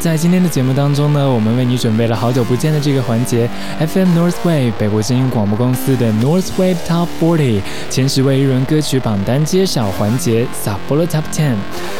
[0.00, 3.46] 在今天的节目当中呢，我们为你准备了好久不见的这个环节
[3.78, 7.60] ，FM North Wave 北国精英广播公司的 North Wave Top Forty
[7.90, 11.99] 前十位日文歌曲榜单揭晓环节 s a p p o r o Top Ten。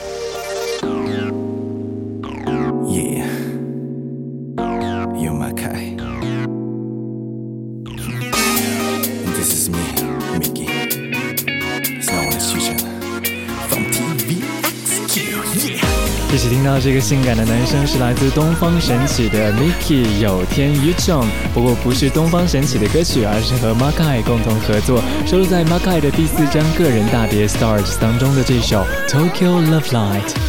[16.33, 30.40] 一起听到这个性感的男生是来自东方神起的 Miki 有天宇宙，不过不是东方神起的歌曲，而是和 Makai 共同合作，收录在 Makai 的第四张个人大碟 Stars 当中的这首 Tokyo Love Light。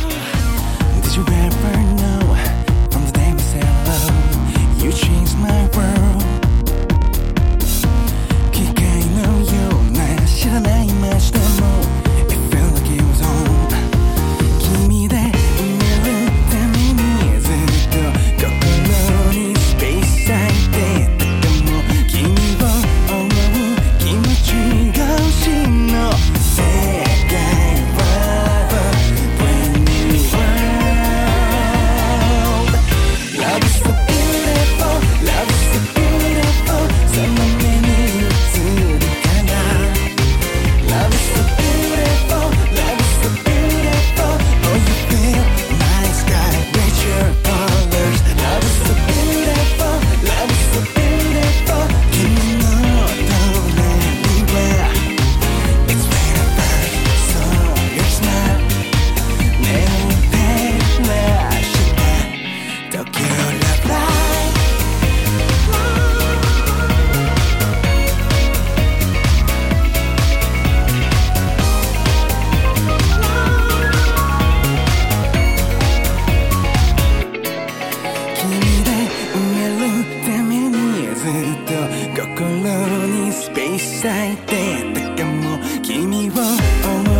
[83.83, 85.59] 咲いてたかも。
[85.83, 86.43] 君を思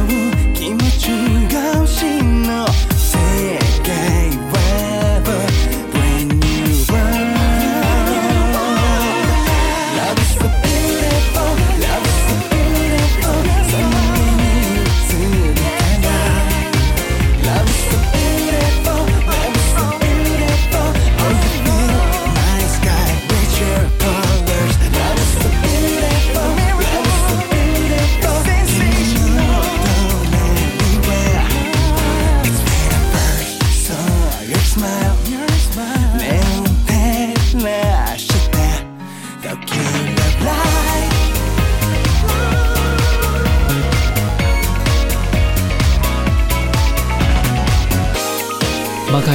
[0.05, 1.42] う気持ち。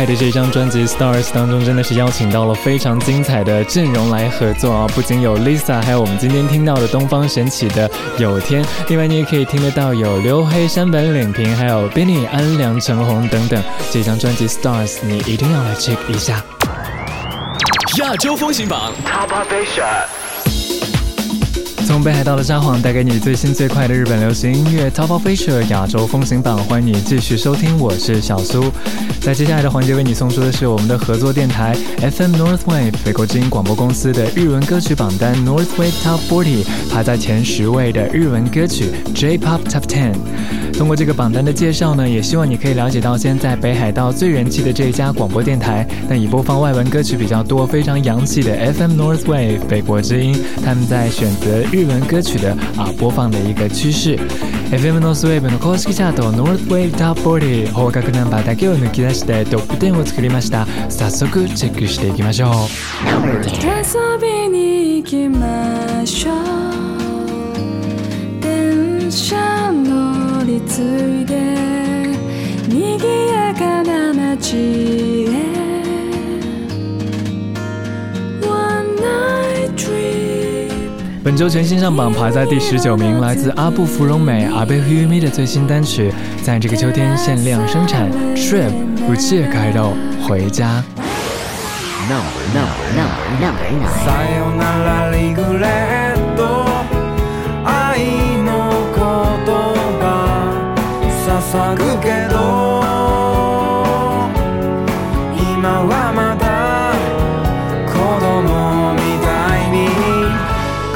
[0.06, 4.88] 的这张专辑《Stars》当中，真的是邀请到了非常精彩的阵容来合作啊！
[4.94, 13.62] 不仅有 Lisa，还有我们今天听到的东方神起的有天，另外你也可以听得到有刘黑、山本领平，还有 Benny、安良、陈红等等。
[13.92, 16.44] 这张专辑《Stars》，你一定要来 check 一下。
[18.00, 20.27] 亚洲风行榜 Top Asia。
[21.88, 28.66] 从北海道的札幌带给你最新最快的日本流行音乐 Top of Asia 亚洲风行榜，欢迎你继续收听，我是小苏。
[29.22, 40.14] 在接下来的环节为你送出的是我们的合作电台 FM North Wave 美国之音广播公司的日文歌曲榜单 North Wave Top 40排在前十位的日文歌曲 J-Pop Top 10。
[40.78, 51.48] 通过这个榜单的介绍呢，也希望你可以了解到现在北海道最人气的这一家广播电台，但以播放外文歌曲比较多、非常洋气的 FM North Wave 北国之音，他们在选择。
[51.72, 54.18] 日文歌曲的啊播放的一个趋勢
[54.70, 62.54] FM ノースウェーブの公式チャート Northwave Top 40方角ナンバーだけを抜き出してトップ10を作りました早速チェックしていきましょう
[63.66, 66.36] 遊びに行きましょう
[68.42, 70.07] 電車乗
[70.57, 70.83] り継
[71.23, 71.35] いで
[72.69, 75.53] 賑やかな街へ
[81.25, 86.13] 本周全新上榜，排在第十九名，来自阿布芙蓉美阿贝和玉米的最新单曲，
[86.43, 88.11] 在这个秋天限量生产。
[88.35, 88.73] Trip
[89.07, 89.93] 不借开肉
[90.27, 90.83] 回家。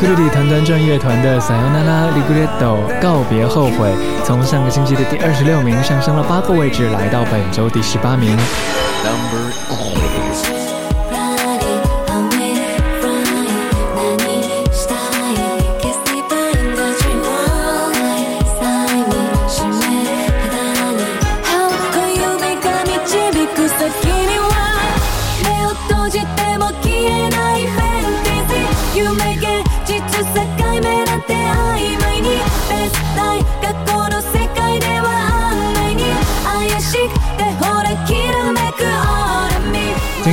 [0.02, 3.94] Kududi 团团转乐团的撒由那拉、利古列岛告别后悔，
[4.24, 8.36] 从上个星期的第二十六名上升了八个位置，来到本周第十八名。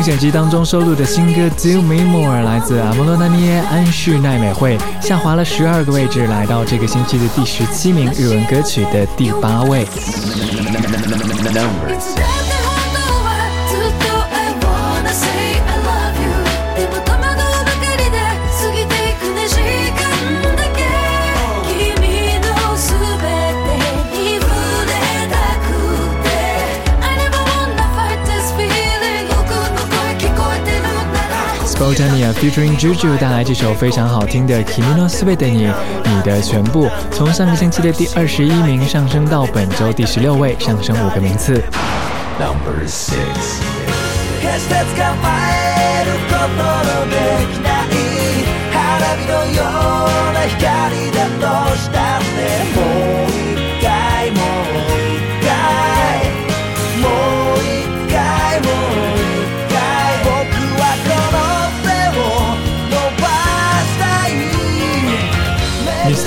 [0.08, 9.86] 选集当中收录的新歌《Do Me More》来自阿波罗那涅安室奈美惠，下滑了十二个位置，来到这个星期的第十七名，日文歌曲的第八位。
[31.98, 35.68] Botania featuring Juju 带来这首非常好听的《Kimi no Sube de ni》，
[36.04, 41.60] 你的全部，从上个星期的第二十一名上升到本周第十六位，上升五个名次。
[42.38, 43.16] Number six。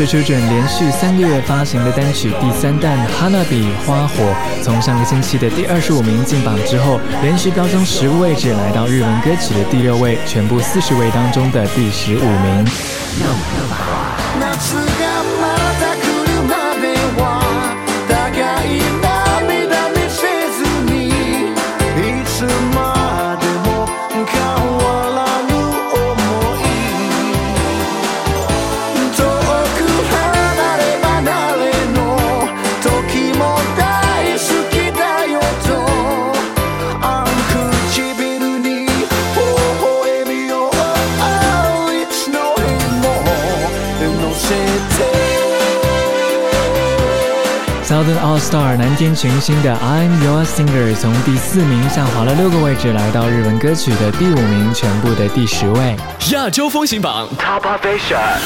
[0.01, 4.33] The Children 连续三个月发行的单曲第三弹《哈娜比花火》，
[4.63, 12.65] 从上个星期的第二十五名进榜之后，连续飙升十个位置，来到日文歌曲的第六位，全部四十位当中的第十五名。
[48.41, 55.95] Star 南天群星的 I'm Your Singer 从第四名下滑了六个位置，来到日文歌曲的第五名，全部的第十位。
[56.31, 58.39] 亚洲风行榜 Top of Asia。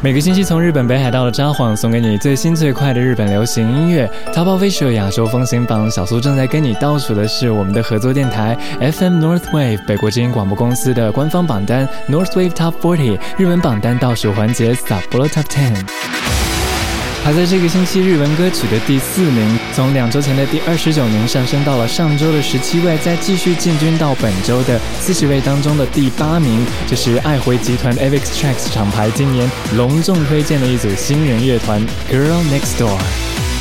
[0.00, 4.10] 每个星期从日本北海道的札幌送给你最新最快的日本流行音乐。
[4.32, 16.35] Top of Asia 亚洲风行榜，小苏正在跟你倒数的是我们的合作电台 FM North Wave 北国之音广播公司的官方榜单 North Wave Top Forty 日文榜单倒数环节 Sapporo Top Ten。
[17.26, 26.64] 排在这个星期日文歌曲的第四名，从两周前的第二十九名上升到了上周的十七位，再继续进军到本周的四十位当中的第八名。
[26.86, 33.55] 这是爱回集团 Avex Tracks 厂牌今年隆重推荐的一组新人乐团 Girl Next Door。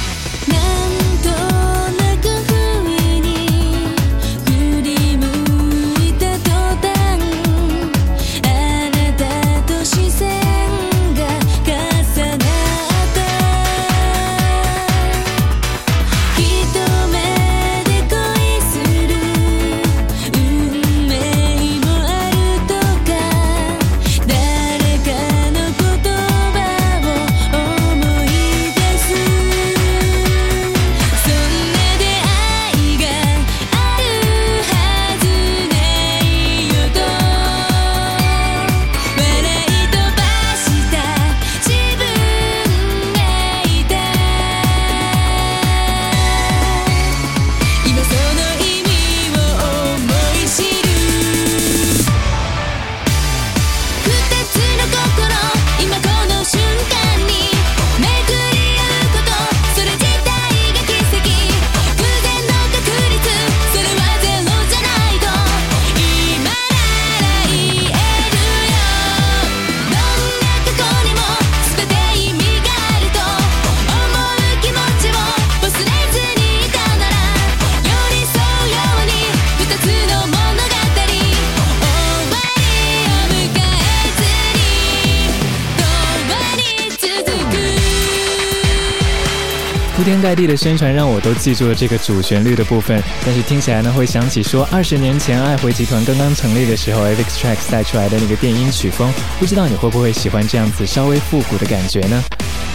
[90.25, 102.23] 铺天盖地的宣传让我都记住了这个主旋律的部分，但是听起来呢会想起说二十年前爱回集团刚刚成立的时候 a v i x Tracks 带出来的那个电音曲风，不知道你会不会喜欢这样子稍微复古的感觉呢？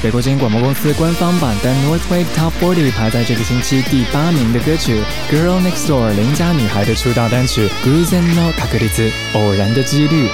[0.00, 10.28] 美国之音广播公司官方榜单 Northwave Top 40排在这个星期第八名的歌曲 Girl Next Door 邻家女孩的出道单曲 Guzen no Kakurizu 偶然的几率。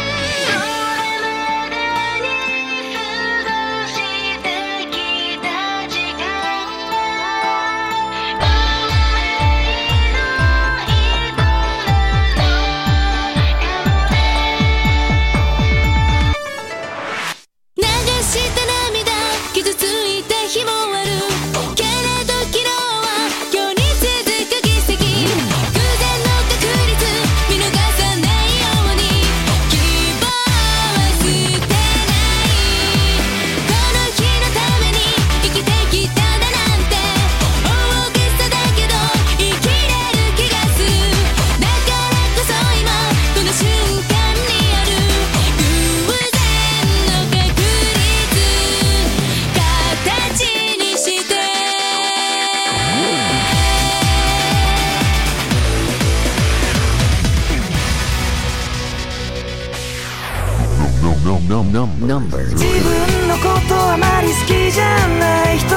[61.62, 65.74] 自分のことあまり好きじゃない人。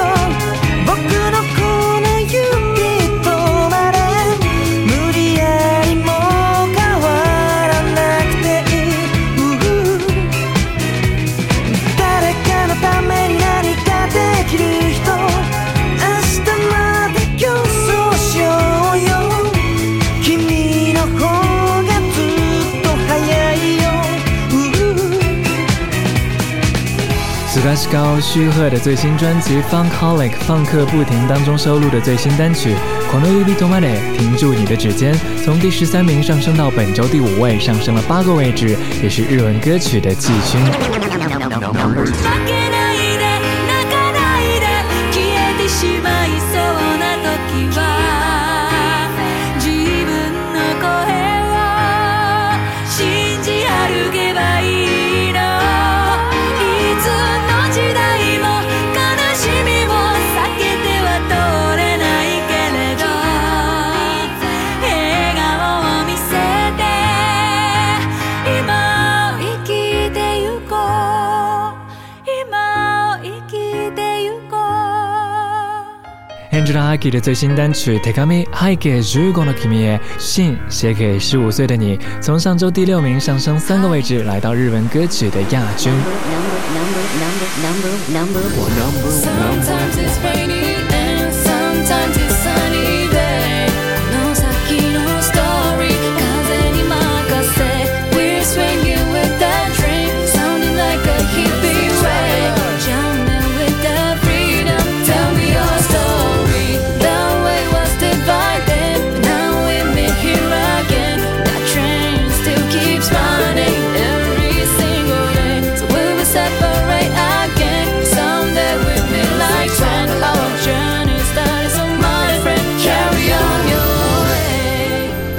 [0.84, 0.98] 僕
[1.32, 1.40] の
[28.20, 32.74] 须贺的最新专辑《Funkolic》放客不停当中收录的最新单曲
[33.10, 40.60] 《Kono Yubi Tomare》停住你的指尖，从第十三名上升到本周第五位，上升了八个位置，也是日文歌曲的季军。
[76.90, 85.92] Angela Aki 的最新单曲《Tekami Hai Ke Jugo no Kimi》信写给十五岁的你，从上周第六名上升三个位置，来到日文歌曲的亚军。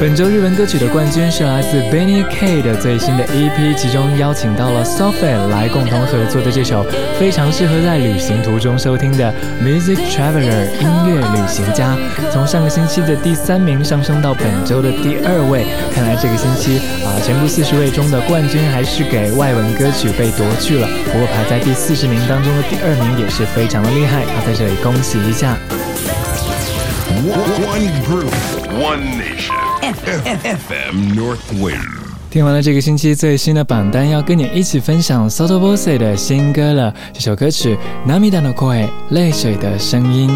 [0.02, 6.84] 本周日文歌曲的冠军是来自 Benny K 的最新的 EP，其中邀请到了 Sophie 来共同合作的这首
[7.20, 9.32] 非常适合在旅行途中收听的
[9.64, 11.96] Music Traveler 音乐旅行家，
[12.32, 15.68] 从上个星期的第三名上升到本周的第二位。
[15.94, 20.88] 看来这个星期啊，全部四十位中的冠军还是给外文歌曲被夺去了。
[21.14, 25.56] 不过排在第四十名当中的第二名也是非常的厉害，要在这里恭喜一下。
[27.22, 28.34] One group,
[28.82, 29.54] one nation.
[29.94, 31.86] FM Northwind。
[32.32, 36.92] 听完了这个星期最新的榜单，要跟你一起分享 Soto Bose 的新歌了。
[37.14, 37.78] 这首歌曲
[38.10, 40.36] 《Namida no Koi》泪水的声音。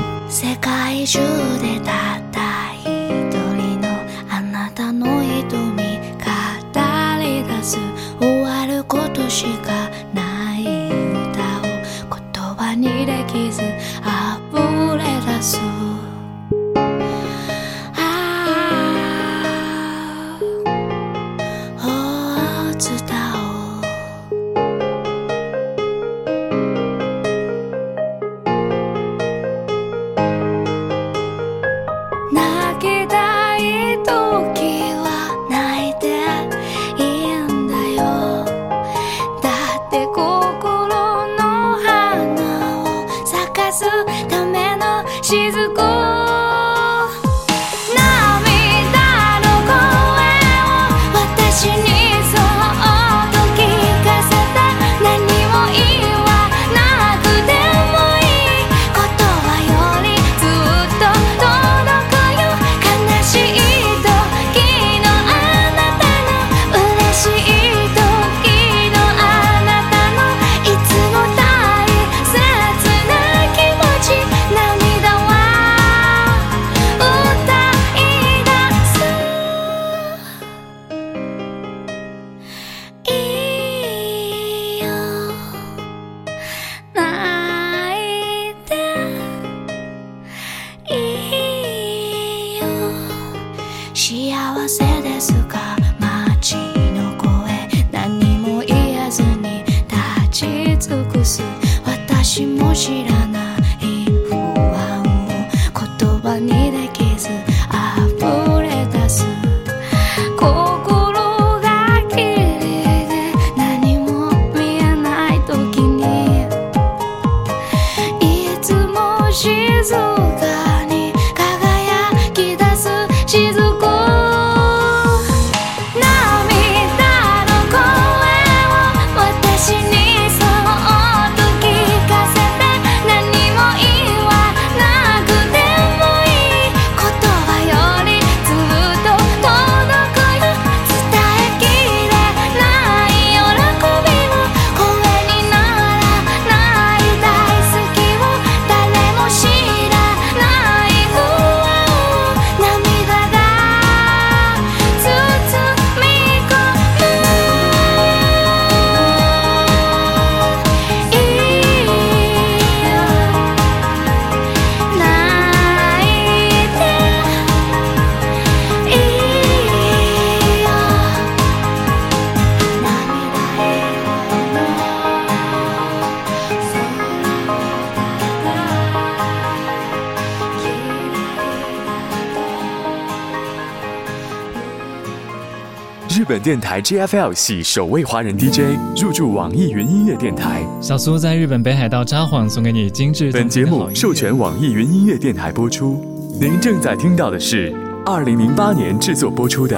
[186.45, 190.61] 电台 GFL 系首位华人 DJ 入驻网易云音乐电台。
[190.79, 193.31] 小苏在日本北海道札幌送给你精致。
[193.31, 196.05] 本节目授权网易云音乐电台播出。
[196.39, 197.73] 您正在听到的是
[198.05, 199.75] 二零零八年制作播出的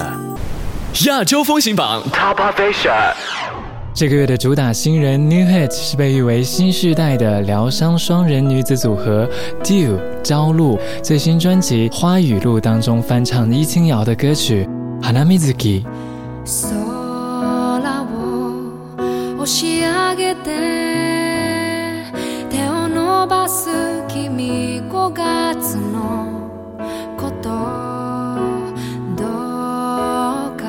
[1.06, 3.14] 亚洲风行榜 Top Fashion。
[3.94, 9.26] 这个月的主打新人 New Hit 是被誉为新时代的疗伤双人女子组合
[9.64, 14.68] Dew 朝露最新专辑《花语录》当中翻唱伊清瑶的歌曲
[15.02, 15.82] 《Hanamizuki》。
[16.48, 20.46] 空を押し上げて
[22.48, 23.68] 手を伸ばす
[24.08, 26.48] 君5月の
[27.18, 27.50] こと
[29.14, 29.26] ど
[30.54, 30.64] うか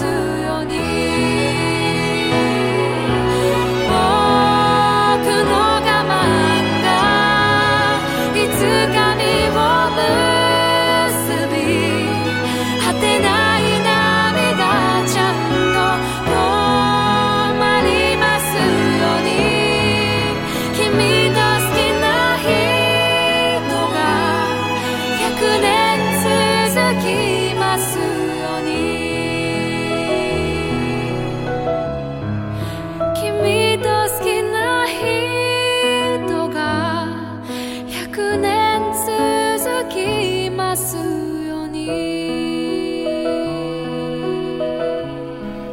[0.03, 0.32] to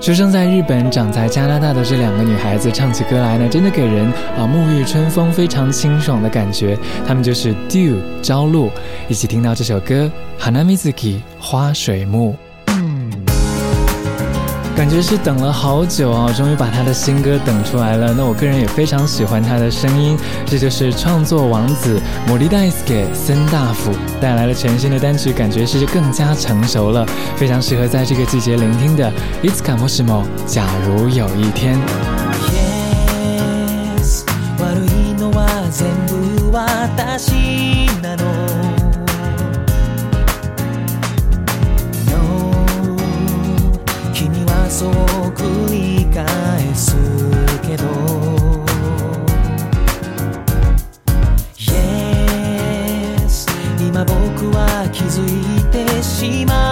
[0.01, 6.77] 出生在日本、长在加拿大的这两个女孩子唱起歌来呢，真的给人啊沐浴春风、非常清爽的感觉。
[7.07, 8.71] 她们就是 Dew 朝露，
[9.09, 10.11] 一起听到这首歌
[10.43, 12.35] 《Hanamizuki》花水木。
[14.75, 18.15] 感觉是等了好久啊，终于把他的新歌等出来了。
[18.17, 27.06] 那我个人也非常喜欢他的声音，这就是创作王子摩利代斯给森大辅带来了全新的单曲，感觉是更加成熟了，
[27.36, 29.12] 非常适合在这个季节聆听的。
[29.42, 31.78] いつかもしも，假如有一天。
[44.68, 44.94] そう
[45.32, 46.24] 繰り返
[46.76, 46.98] す
[47.66, 47.86] けど
[56.21, 56.70] 骑马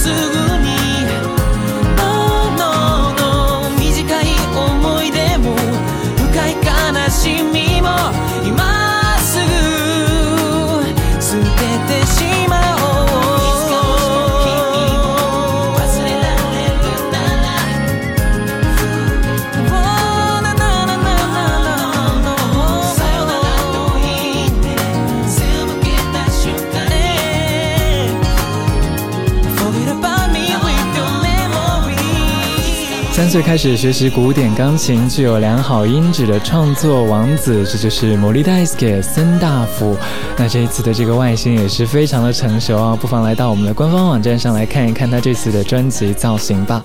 [0.00, 0.39] すぐ
[33.30, 39.96] 最开始学习古典钢琴，具有良好音质的创作王子，这就是摩利代斯给森大辅。
[40.36, 46.82] 那这一次的这个外形也是非常的成熟啊，不妨来到我们的官方网站上来看一看他这次的专辑造型吧。